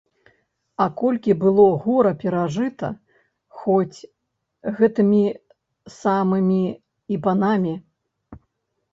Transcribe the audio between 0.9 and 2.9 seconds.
колькі было гора перажыта